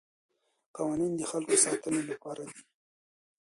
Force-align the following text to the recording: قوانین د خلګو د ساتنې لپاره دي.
قوانین 0.75 1.13
د 1.17 1.21
خلګو 1.31 1.55
د 1.59 1.61
ساتنې 1.65 2.01
لپاره 2.11 2.43
دي. 2.51 2.61